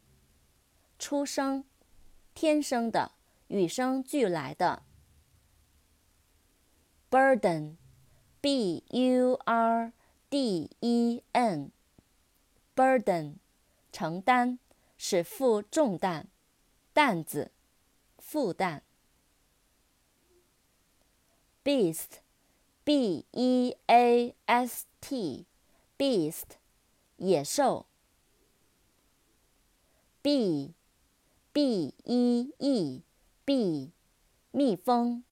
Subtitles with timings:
[0.99, 1.65] 出生，
[2.35, 3.13] 天生的，
[3.47, 4.83] 与生俱来的。
[7.09, 7.77] burden
[8.43, 9.93] b u r
[10.29, 13.37] d e n，burden，
[13.93, 14.59] 承担，
[14.99, 16.27] 使负重担，
[16.93, 17.53] 担子，
[18.19, 18.83] 负担。
[21.63, 26.57] beast，b e a s t，beast，
[27.19, 27.87] 野兽。
[30.21, 33.03] b，b e e
[33.45, 33.93] b，
[34.51, 35.23] 蜜蜂。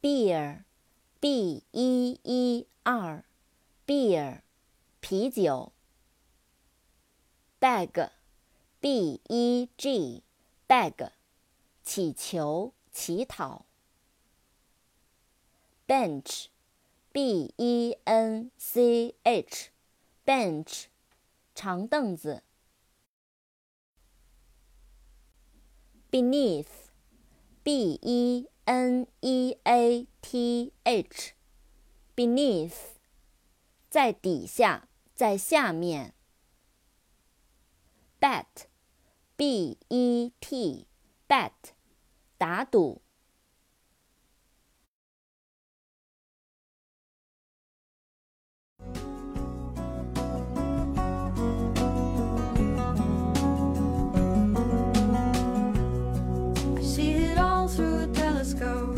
[0.00, 4.40] beer，b e e r，beer，
[5.00, 5.72] 啤酒。
[7.60, 11.10] beg，b e g，beg，
[11.84, 13.64] 乞求、乞讨。
[15.86, 20.86] bench，b e n c h，bench，
[21.54, 22.42] 长凳子。
[26.10, 32.73] beneath，b e N e a t h，beneath，
[33.89, 36.13] 在底下，在下面。
[38.19, 41.51] bet，b e t，bet，
[42.37, 43.01] 打赌。
[58.47, 58.95] let's go.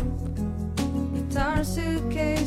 [1.15, 2.38] It's suitcase.